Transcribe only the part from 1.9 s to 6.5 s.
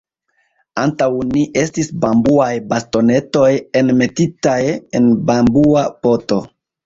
bambuaj bastonetoj enmetitaj en bambua poto.